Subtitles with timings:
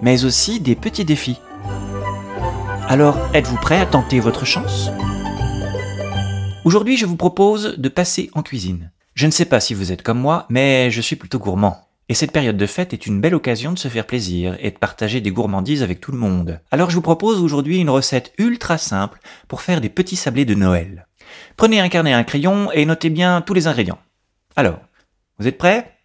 [0.00, 1.40] mais aussi des petits défis.
[2.88, 4.90] Alors, êtes-vous prêt à tenter votre chance?
[6.64, 8.90] Aujourd'hui, je vous propose de passer en cuisine.
[9.14, 11.88] Je ne sais pas si vous êtes comme moi, mais je suis plutôt gourmand.
[12.08, 14.78] Et cette période de fête est une belle occasion de se faire plaisir et de
[14.78, 16.60] partager des gourmandises avec tout le monde.
[16.70, 19.18] Alors je vous propose aujourd'hui une recette ultra simple
[19.48, 21.08] pour faire des petits sablés de Noël.
[21.56, 23.98] Prenez un carnet et un crayon et notez bien tous les ingrédients.
[24.54, 24.78] Alors,
[25.38, 25.96] vous êtes prêts?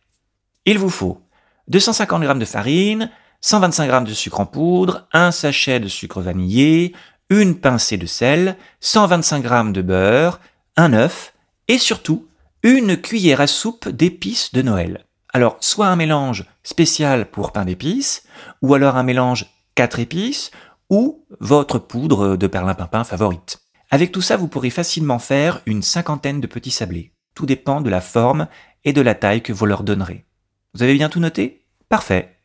[0.65, 1.21] Il vous faut
[1.67, 6.93] 250 g de farine, 125 g de sucre en poudre, un sachet de sucre vanillé,
[7.29, 10.39] une pincée de sel, 125 g de beurre,
[10.77, 11.33] un œuf
[11.67, 12.27] et surtout
[12.63, 15.05] une cuillère à soupe d'épices de Noël.
[15.33, 18.23] Alors, soit un mélange spécial pour pain d'épices,
[18.61, 20.51] ou alors un mélange 4 épices,
[20.89, 23.61] ou votre poudre de perlimpinpin favorite.
[23.89, 27.13] Avec tout ça, vous pourrez facilement faire une cinquantaine de petits sablés.
[27.33, 28.47] Tout dépend de la forme
[28.83, 30.25] et de la taille que vous leur donnerez.
[30.73, 31.65] Vous avez bien tout noté?
[31.89, 32.40] Parfait.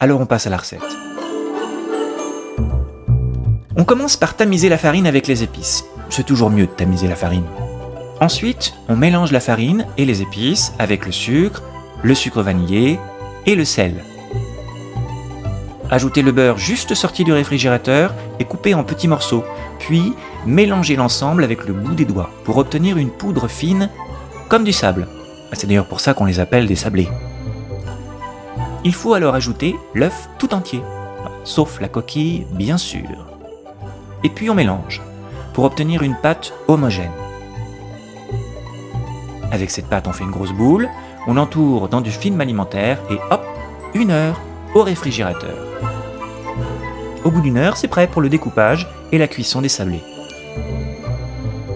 [0.00, 0.96] Alors on passe à la recette.
[3.76, 5.84] On commence par tamiser la farine avec les épices.
[6.08, 7.46] C'est toujours mieux de tamiser la farine.
[8.20, 11.64] Ensuite, on mélange la farine et les épices avec le sucre,
[12.04, 13.00] le sucre vanillé
[13.44, 14.04] et le sel.
[15.90, 19.44] Ajoutez le beurre juste sorti du réfrigérateur et coupé en petits morceaux,
[19.80, 20.12] puis
[20.46, 23.90] mélangez l'ensemble avec le bout des doigts pour obtenir une poudre fine
[24.48, 25.08] comme du sable.
[25.54, 27.08] C'est d'ailleurs pour ça qu'on les appelle des sablés.
[28.84, 30.82] Il faut alors ajouter l'œuf tout entier,
[31.44, 33.26] sauf la coquille bien sûr.
[34.24, 35.02] Et puis on mélange
[35.52, 37.10] pour obtenir une pâte homogène.
[39.50, 40.88] Avec cette pâte, on fait une grosse boule,
[41.26, 43.44] on entoure dans du film alimentaire et hop,
[43.94, 44.40] une heure
[44.74, 45.56] au réfrigérateur.
[47.24, 50.02] Au bout d'une heure, c'est prêt pour le découpage et la cuisson des sablés.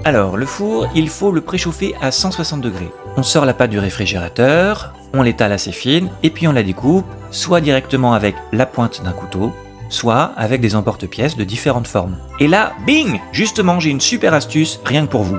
[0.05, 2.91] Alors, le four, il faut le préchauffer à 160 degrés.
[3.17, 7.07] On sort la pâte du réfrigérateur, on l'étale assez fine et puis on la découpe,
[7.31, 9.53] soit directement avec la pointe d'un couteau,
[9.89, 12.17] soit avec des emporte-pièces de différentes formes.
[12.41, 15.39] Et là, bing Justement, j'ai une super astuce rien que pour vous.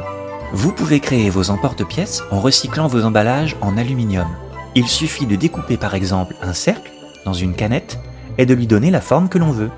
[0.54, 4.28] Vous pouvez créer vos emporte-pièces en recyclant vos emballages en aluminium.
[4.76, 6.92] Il suffit de découper par exemple un cercle
[7.26, 8.00] dans une canette
[8.38, 9.72] et de lui donner la forme que l'on veut.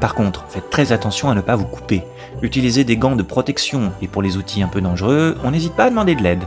[0.00, 2.02] Par contre, faites très attention à ne pas vous couper.
[2.42, 5.84] Utilisez des gants de protection et pour les outils un peu dangereux, on n'hésite pas
[5.84, 6.42] à demander de l'aide.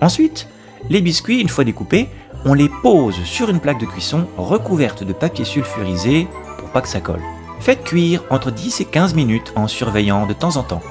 [0.00, 0.48] Ensuite,
[0.88, 2.08] les biscuits, une fois découpés,
[2.44, 6.26] on les pose sur une plaque de cuisson recouverte de papier sulfurisé
[6.58, 7.22] pour pas que ça colle.
[7.60, 10.82] Faites cuire entre 10 et 15 minutes en surveillant de temps en temps.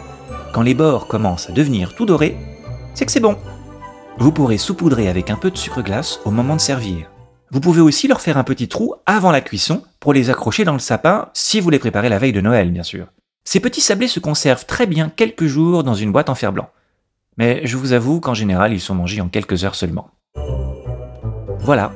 [0.54, 2.38] Quand les bords commencent à devenir tout dorés,
[2.94, 3.38] c'est que c'est bon.
[4.20, 7.10] Vous pourrez saupoudrer avec un peu de sucre glace au moment de servir.
[7.52, 10.74] Vous pouvez aussi leur faire un petit trou avant la cuisson pour les accrocher dans
[10.74, 13.08] le sapin si vous les préparez la veille de Noël, bien sûr.
[13.44, 16.70] Ces petits sablés se conservent très bien quelques jours dans une boîte en fer blanc.
[17.40, 20.10] Mais je vous avoue qu'en général, ils sont mangés en quelques heures seulement.
[21.60, 21.94] Voilà,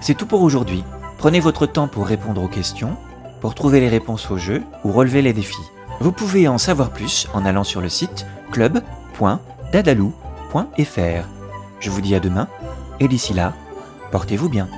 [0.00, 0.82] c'est tout pour aujourd'hui.
[1.16, 2.96] Prenez votre temps pour répondre aux questions,
[3.40, 5.62] pour trouver les réponses au jeu ou relever les défis.
[6.00, 11.28] Vous pouvez en savoir plus en allant sur le site club.dadalou.fr.
[11.78, 12.48] Je vous dis à demain,
[12.98, 13.54] et d'ici là,
[14.10, 14.68] portez-vous bien.